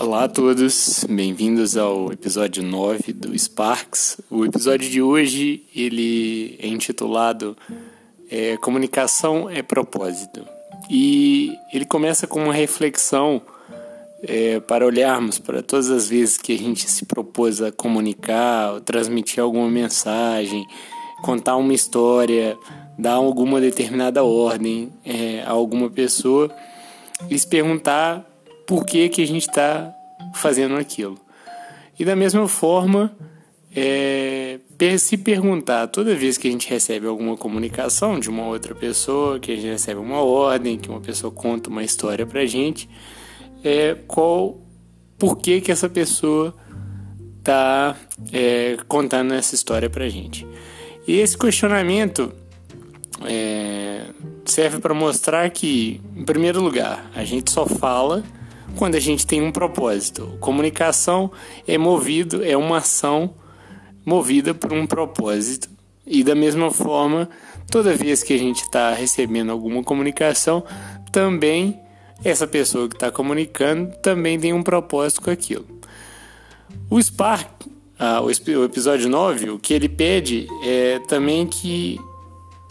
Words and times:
Olá 0.00 0.24
a 0.24 0.28
todos, 0.28 1.04
bem-vindos 1.10 1.76
ao 1.76 2.10
episódio 2.10 2.62
9 2.62 3.12
do 3.12 3.38
Sparks. 3.38 4.18
O 4.30 4.46
episódio 4.46 4.88
de 4.88 5.02
hoje 5.02 5.62
ele 5.76 6.58
é 6.58 6.68
intitulado 6.68 7.54
é, 8.30 8.56
Comunicação 8.56 9.50
é 9.50 9.60
Propósito 9.62 10.42
e 10.88 11.52
ele 11.70 11.84
começa 11.84 12.26
com 12.26 12.44
uma 12.44 12.54
reflexão 12.54 13.42
é, 14.22 14.58
para 14.58 14.86
olharmos 14.86 15.38
para 15.38 15.62
todas 15.62 15.90
as 15.90 16.08
vezes 16.08 16.38
que 16.38 16.54
a 16.54 16.58
gente 16.58 16.88
se 16.88 17.04
propôs 17.04 17.60
a 17.60 17.70
comunicar, 17.70 18.80
transmitir 18.80 19.42
alguma 19.42 19.68
mensagem, 19.68 20.66
contar 21.20 21.56
uma 21.56 21.74
história, 21.74 22.56
dar 22.98 23.16
alguma 23.16 23.60
determinada 23.60 24.24
ordem 24.24 24.90
é, 25.04 25.42
a 25.42 25.50
alguma 25.50 25.90
pessoa 25.90 26.50
e 27.28 27.38
se 27.38 27.46
perguntar 27.46 28.29
por 28.70 28.86
que, 28.86 29.08
que 29.08 29.20
a 29.20 29.26
gente 29.26 29.48
está 29.48 29.92
fazendo 30.32 30.76
aquilo. 30.76 31.18
E 31.98 32.04
da 32.04 32.14
mesma 32.14 32.46
forma, 32.46 33.12
é, 33.74 34.60
se 34.96 35.16
perguntar 35.18 35.88
toda 35.88 36.14
vez 36.14 36.38
que 36.38 36.46
a 36.46 36.50
gente 36.52 36.70
recebe 36.70 37.04
alguma 37.08 37.36
comunicação 37.36 38.20
de 38.20 38.30
uma 38.30 38.46
outra 38.46 38.72
pessoa, 38.72 39.40
que 39.40 39.50
a 39.50 39.56
gente 39.56 39.72
recebe 39.72 39.98
uma 39.98 40.22
ordem, 40.22 40.78
que 40.78 40.88
uma 40.88 41.00
pessoa 41.00 41.32
conta 41.32 41.68
uma 41.68 41.82
história 41.82 42.24
para 42.24 42.42
a 42.42 42.46
gente, 42.46 42.88
é, 43.64 43.96
qual, 44.06 44.60
por 45.18 45.38
que, 45.38 45.60
que 45.60 45.72
essa 45.72 45.88
pessoa 45.88 46.54
está 47.40 47.96
é, 48.32 48.76
contando 48.86 49.34
essa 49.34 49.52
história 49.52 49.90
para 49.90 50.04
a 50.04 50.08
gente. 50.08 50.46
E 51.08 51.18
esse 51.18 51.36
questionamento 51.36 52.32
é, 53.24 54.04
serve 54.44 54.78
para 54.78 54.94
mostrar 54.94 55.50
que, 55.50 56.00
em 56.14 56.24
primeiro 56.24 56.62
lugar, 56.62 57.10
a 57.16 57.24
gente 57.24 57.50
só 57.50 57.66
fala 57.66 58.22
quando 58.76 58.94
a 58.94 59.00
gente 59.00 59.26
tem 59.26 59.42
um 59.42 59.52
propósito. 59.52 60.36
Comunicação 60.40 61.30
é 61.66 61.76
movido, 61.76 62.44
é 62.44 62.56
uma 62.56 62.78
ação 62.78 63.34
movida 64.04 64.54
por 64.54 64.72
um 64.72 64.86
propósito. 64.86 65.68
E 66.06 66.24
da 66.24 66.34
mesma 66.34 66.70
forma, 66.70 67.28
toda 67.70 67.94
vez 67.94 68.22
que 68.22 68.32
a 68.32 68.38
gente 68.38 68.62
está 68.62 68.92
recebendo 68.92 69.50
alguma 69.52 69.82
comunicação, 69.82 70.64
também 71.12 71.78
essa 72.24 72.46
pessoa 72.46 72.88
que 72.88 72.96
está 72.96 73.10
comunicando 73.10 73.92
também 74.02 74.38
tem 74.38 74.52
um 74.52 74.62
propósito 74.62 75.22
com 75.22 75.30
aquilo. 75.30 75.66
O 76.88 77.00
Spark, 77.00 77.66
ah, 77.98 78.20
o 78.20 78.30
episódio 78.64 79.08
9, 79.08 79.50
o 79.50 79.58
que 79.58 79.74
ele 79.74 79.88
pede 79.88 80.46
é 80.64 80.98
também 81.08 81.46
que, 81.46 81.98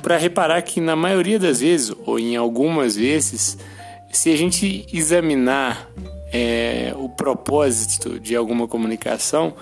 para 0.02 0.18
reparar 0.18 0.62
que 0.62 0.82
na 0.82 0.96
maioria 0.96 1.40
das 1.40 1.62
vezes, 1.62 1.94
ou 2.06 2.20
em 2.20 2.36
algumas 2.36 2.96
vezes, 2.96 3.58
se 4.12 4.32
a 4.32 4.36
gente 4.36 4.86
examinar 4.92 5.90
é, 6.32 6.94
o 6.96 7.10
propósito 7.10 8.20
de 8.20 8.36
alguma 8.36 8.68
comunicação, 8.68 9.56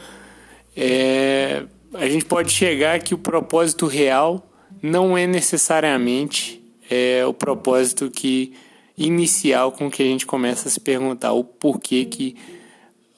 é, 0.75 1.63
a 1.93 2.07
gente 2.07 2.25
pode 2.25 2.51
chegar 2.51 2.99
que 2.99 3.13
o 3.13 3.17
propósito 3.17 3.87
real 3.87 4.47
não 4.81 5.17
é 5.17 5.25
necessariamente 5.25 6.61
é, 6.89 7.25
o 7.25 7.33
propósito 7.33 8.09
que 8.09 8.53
inicial 8.97 9.71
com 9.71 9.89
que 9.89 10.01
a 10.01 10.05
gente 10.05 10.25
começa 10.25 10.67
a 10.67 10.71
se 10.71 10.79
perguntar 10.79 11.33
o 11.33 11.43
porquê 11.43 12.05
que 12.05 12.35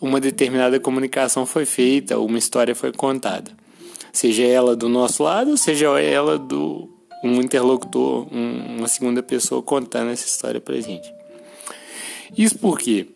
uma 0.01 0.19
determinada 0.19 0.79
comunicação 0.79 1.45
foi 1.45 1.65
feita, 1.65 2.17
uma 2.19 2.37
história 2.37 2.73
foi 2.73 2.91
contada. 2.91 3.51
Seja 4.11 4.43
ela 4.43 4.75
do 4.75 4.89
nosso 4.89 5.23
lado, 5.23 5.57
seja 5.57 5.87
ela 5.99 6.37
do 6.37 6.89
um 7.23 7.41
interlocutor, 7.41 8.27
um, 8.33 8.77
uma 8.77 8.87
segunda 8.87 9.21
pessoa 9.21 9.61
contando 9.61 10.11
essa 10.11 10.25
história 10.25 10.59
pra 10.59 10.79
gente. 10.79 11.18
Isso 12.37 12.57
porque, 12.59 13.07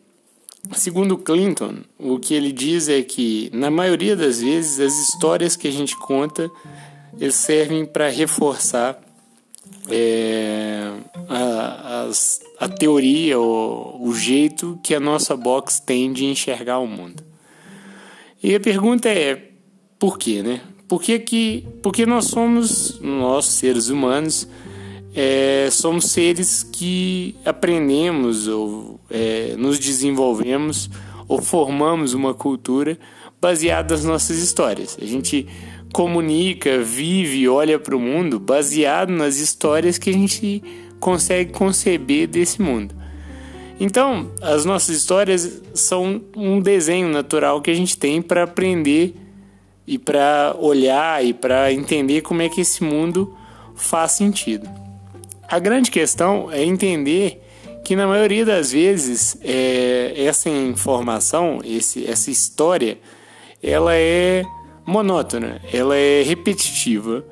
segundo 0.76 1.18
Clinton, 1.18 1.78
o 1.98 2.20
que 2.20 2.34
ele 2.34 2.52
diz 2.52 2.90
é 2.90 3.02
que, 3.02 3.50
na 3.54 3.70
maioria 3.70 4.16
das 4.16 4.42
vezes, 4.42 4.80
as 4.80 4.94
histórias 5.10 5.56
que 5.56 5.68
a 5.68 5.72
gente 5.72 5.96
conta 5.98 6.50
servem 7.32 7.86
para 7.86 8.10
reforçar 8.10 9.00
é, 9.90 10.92
a, 11.30 12.04
as, 12.04 12.42
a 12.60 12.68
teoria 12.68 13.40
ou 13.40 14.08
o 14.08 14.14
jeito 14.14 14.80
que 14.84 14.96
a 14.96 15.00
nossa 15.00 15.36
box 15.36 15.80
tem 15.80 16.12
de 16.12 16.26
enxergar 16.26 16.80
o 16.80 16.88
mundo. 16.88 17.24
E 18.42 18.56
a 18.56 18.60
pergunta 18.60 19.10
é 19.10 19.52
por 19.98 20.18
quê, 20.18 20.42
né? 20.44 20.62
Por 20.88 21.02
que, 21.02 21.18
que 21.20 21.66
porque 21.82 22.06
nós 22.06 22.26
somos, 22.26 23.00
nós 23.00 23.46
seres 23.46 23.88
humanos, 23.88 24.48
é, 25.16 25.70
somos 25.72 26.12
seres 26.12 26.64
que 26.64 27.36
aprendemos 27.46 28.48
ou 28.48 29.00
é, 29.10 29.56
nos 29.58 29.78
desenvolvemos 29.78 30.90
ou 31.28 31.42
formamos 31.42 32.14
uma 32.14 32.34
cultura 32.34 32.98
baseada 33.40 33.94
nas 33.94 34.04
nossas 34.04 34.38
histórias. 34.38 34.98
A 35.02 35.06
gente 35.06 35.48
comunica, 35.94 36.80
vive, 36.80 37.48
olha 37.48 37.78
para 37.78 37.96
o 37.96 38.00
mundo 38.00 38.40
baseado 38.40 39.12
nas 39.12 39.38
histórias 39.38 39.98
que 39.98 40.10
a 40.10 40.14
gente 40.14 40.64
consegue 41.00 41.52
conceber 41.52 42.28
desse 42.28 42.62
mundo. 42.62 42.96
Então, 43.80 44.32
as 44.42 44.66
nossas 44.66 44.96
histórias 44.96 45.62
são 45.74 46.22
um 46.36 46.60
desenho 46.60 47.10
natural 47.10 47.62
que 47.62 47.70
a 47.70 47.74
gente 47.76 47.98
tem 47.98 48.22
para 48.22 48.44
aprender 48.44 49.16
e 49.86 50.00
para 50.00 50.56
olhar 50.58 51.24
e 51.24 51.34
para 51.34 51.72
entender 51.72 52.22
como 52.22 52.42
é 52.42 52.50
que 52.50 52.62
esse 52.62 52.84
mundo 52.84 53.36
faz 53.76 54.14
sentido. 54.14 54.83
A 55.54 55.60
grande 55.60 55.92
questão 55.92 56.52
é 56.52 56.64
entender 56.64 57.40
que 57.86 57.96
na 57.96 58.08
maioria 58.08 58.44
das 58.44 58.72
vezes 58.72 59.38
é, 59.44 60.12
essa 60.18 60.50
informação, 60.50 61.60
esse, 61.64 62.10
essa 62.10 62.32
história, 62.32 62.98
ela 63.62 63.96
é 63.96 64.44
monótona, 64.84 65.62
ela 65.72 65.96
é 65.96 66.24
repetitiva. 66.24 67.24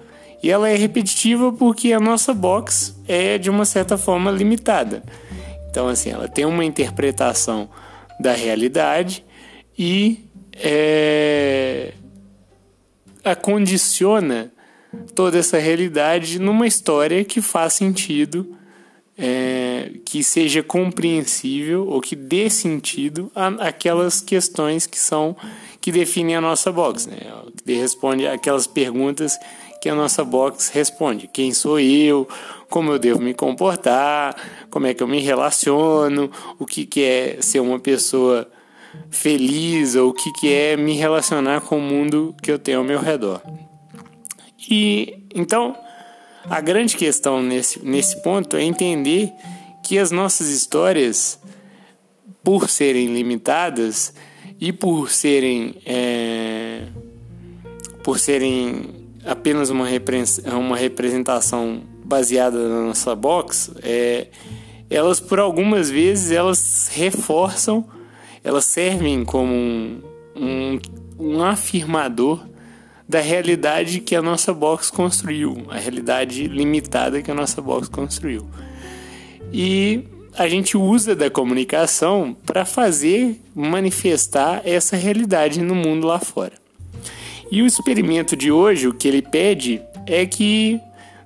E 0.43 0.51
ela 0.51 0.69
é 0.69 0.75
repetitiva 0.75 1.51
porque 1.51 1.93
a 1.93 1.99
nossa 1.99 2.31
box 2.31 2.95
é 3.07 3.39
de 3.39 3.49
uma 3.49 3.65
certa 3.65 3.97
forma 3.97 4.29
limitada. 4.29 5.01
Então, 5.71 5.87
assim, 5.87 6.11
ela 6.11 6.27
tem 6.27 6.45
uma 6.45 6.63
interpretação 6.63 7.67
da 8.19 8.33
realidade 8.33 9.25
e 9.75 10.29
é, 10.53 11.93
acondiciona 13.23 14.51
toda 15.15 15.37
essa 15.37 15.57
realidade 15.57 16.39
numa 16.39 16.67
história 16.67 17.23
que 17.23 17.41
faz 17.41 17.73
sentido, 17.73 18.55
é, 19.17 19.91
que 20.05 20.23
seja 20.23 20.63
compreensível 20.63 21.87
ou 21.87 22.01
que 22.01 22.15
dê 22.15 22.49
sentido 22.49 23.31
àquelas 23.59 24.21
questões 24.21 24.87
que 24.87 24.99
são 24.99 25.35
que 25.79 25.91
definem 25.91 26.35
a 26.35 26.41
nossa 26.41 26.71
box, 26.71 27.07
né? 27.07 27.17
Que 27.65 27.73
responde 27.73 28.27
aquelas 28.27 28.67
perguntas 28.67 29.37
que 29.81 29.89
a 29.89 29.95
nossa 29.95 30.23
box 30.23 30.69
responde: 30.69 31.27
quem 31.27 31.51
sou 31.53 31.79
eu, 31.79 32.27
como 32.69 32.91
eu 32.91 32.99
devo 32.99 33.19
me 33.19 33.33
comportar, 33.33 34.35
como 34.69 34.85
é 34.85 34.93
que 34.93 35.01
eu 35.01 35.07
me 35.07 35.19
relaciono, 35.19 36.29
o 36.59 36.65
que, 36.65 36.85
que 36.85 37.03
é 37.03 37.37
ser 37.41 37.59
uma 37.59 37.79
pessoa 37.79 38.47
feliz? 39.09 39.95
Ou 39.95 40.09
o 40.09 40.13
que, 40.13 40.31
que 40.33 40.53
é 40.53 40.77
me 40.77 40.93
relacionar 40.93 41.61
com 41.61 41.79
o 41.79 41.81
mundo 41.81 42.35
que 42.41 42.51
eu 42.51 42.59
tenho 42.59 42.77
ao 42.77 42.83
meu 42.83 42.99
redor. 42.99 43.41
E 44.69 45.25
então 45.33 45.75
a 46.49 46.59
grande 46.59 46.95
questão 46.95 47.41
nesse, 47.41 47.83
nesse 47.85 48.21
ponto 48.21 48.55
é 48.55 48.63
entender 48.63 49.31
que 49.83 49.97
as 49.97 50.11
nossas 50.11 50.49
histórias, 50.49 51.39
por 52.43 52.69
serem 52.69 53.13
limitadas 53.13 54.13
e 54.59 54.71
por 54.71 55.09
serem 55.09 55.75
é, 55.85 56.87
por 58.03 58.19
serem 58.19 58.89
apenas 59.25 59.69
uma, 59.69 59.85
uma 60.57 60.77
representação 60.77 61.83
baseada 62.03 62.67
na 62.67 62.81
nossa 62.81 63.15
box, 63.15 63.71
é, 63.83 64.27
elas 64.89 65.19
por 65.19 65.39
algumas 65.39 65.89
vezes 65.89 66.31
elas 66.31 66.89
reforçam, 66.91 67.87
elas 68.43 68.65
servem 68.65 69.23
como 69.23 69.53
um, 69.53 70.01
um, 70.35 70.79
um 71.19 71.43
afirmador 71.43 72.43
da 73.11 73.19
realidade 73.19 73.99
que 73.99 74.15
a 74.15 74.21
nossa 74.21 74.53
box 74.53 74.89
construiu, 74.89 75.65
a 75.67 75.77
realidade 75.77 76.47
limitada 76.47 77.21
que 77.21 77.29
a 77.29 77.33
nossa 77.33 77.61
box 77.61 77.89
construiu. 77.89 78.47
E 79.51 80.05
a 80.33 80.47
gente 80.47 80.77
usa 80.77 81.13
da 81.13 81.29
comunicação 81.29 82.33
para 82.45 82.63
fazer 82.63 83.37
manifestar 83.53 84.61
essa 84.63 84.95
realidade 84.95 85.61
no 85.61 85.75
mundo 85.75 86.07
lá 86.07 86.19
fora. 86.19 86.53
E 87.51 87.61
o 87.61 87.65
experimento 87.65 88.33
de 88.33 88.49
hoje, 88.49 88.87
o 88.87 88.93
que 88.93 89.09
ele 89.09 89.21
pede 89.21 89.81
é 90.07 90.25
que 90.25 90.79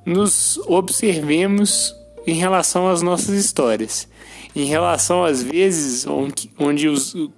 nos 0.03 0.57
observemos 0.65 1.93
em 2.25 2.33
relação 2.33 2.87
às 2.87 3.01
nossas 3.01 3.35
histórias, 3.35 4.07
em 4.55 4.65
relação 4.65 5.23
às 5.23 5.43
vezes 5.43 6.07
onde, 6.07 6.51
onde 6.57 6.87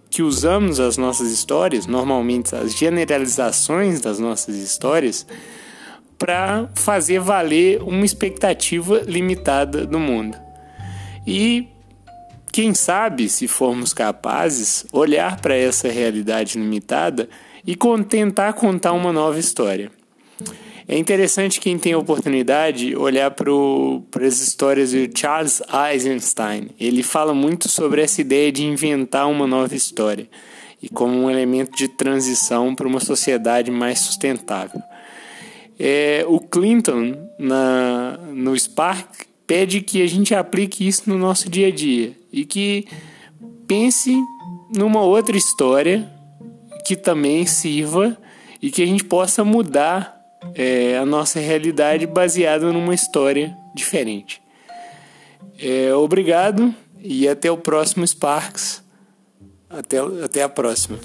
que 0.10 0.22
usamos 0.22 0.80
as 0.80 0.98
nossas 0.98 1.32
histórias, 1.32 1.86
normalmente 1.88 2.56
as 2.56 2.76
generalizações 2.76 4.00
das 4.00 4.20
nossas 4.20 4.56
histórias, 4.56 5.26
para 6.18 6.70
fazer 6.74 7.20
valer 7.20 7.82
uma 7.84 8.06
expectativa 8.06 9.02
limitada 9.06 9.86
do 9.86 10.00
mundo. 10.00 10.38
E 11.26 11.68
quem 12.52 12.74
sabe, 12.74 13.30
se 13.30 13.48
formos 13.48 13.94
capazes, 13.94 14.86
olhar 14.92 15.40
para 15.42 15.56
essa 15.56 15.90
realidade 15.90 16.58
limitada 16.58 17.30
e 17.66 17.76
tentar 18.10 18.54
contar 18.54 18.94
uma 18.94 19.14
nova 19.14 19.38
história. 19.38 19.92
É 20.90 20.98
interessante 20.98 21.60
quem 21.60 21.78
tem 21.78 21.94
oportunidade 21.96 22.96
olhar 22.96 23.30
para 23.32 24.26
as 24.26 24.40
histórias 24.40 24.92
de 24.92 25.10
Charles 25.14 25.62
Eisenstein. 25.92 26.70
Ele 26.80 27.04
fala 27.04 27.34
muito 27.34 27.68
sobre 27.68 28.02
essa 28.02 28.22
ideia 28.22 28.50
de 28.54 28.66
inventar 28.66 29.28
uma 29.28 29.46
nova 29.46 29.76
história 29.76 30.30
e 30.82 30.88
como 30.88 31.14
um 31.14 31.30
elemento 31.30 31.76
de 31.76 31.90
transição 31.90 32.74
para 32.74 32.88
uma 32.88 33.02
sociedade 33.02 33.70
mais 33.70 34.00
sustentável. 34.00 34.82
É, 35.78 36.24
o 36.26 36.40
Clinton, 36.40 37.18
na, 37.38 38.18
no 38.34 38.58
Spark, 38.58 39.26
pede 39.46 39.82
que 39.82 40.02
a 40.02 40.08
gente 40.08 40.34
aplique 40.34 40.88
isso 40.88 41.10
no 41.10 41.18
nosso 41.18 41.50
dia 41.50 41.68
a 41.68 41.72
dia 41.72 42.14
e 42.32 42.46
que 42.46 42.86
pense 43.68 44.16
numa 44.74 45.02
outra 45.02 45.36
história 45.36 46.10
que 46.86 46.96
também 46.96 47.46
sirva 47.46 48.18
e 48.62 48.72
que 48.72 48.82
a 48.82 48.86
gente 48.86 49.04
possa 49.04 49.44
mudar 49.44 50.17
é, 50.56 50.98
a 50.98 51.06
nossa 51.06 51.40
realidade 51.40 52.06
baseada 52.06 52.72
numa 52.72 52.94
história 52.94 53.56
diferente. 53.76 54.42
É, 55.60 55.94
obrigado 55.94 56.74
e 57.00 57.28
até 57.28 57.52
o 57.52 57.58
próximo 57.58 58.06
Sparks. 58.06 58.84
Até, 59.70 59.98
até 60.24 60.44
a 60.44 60.50
próxima. 60.50 60.98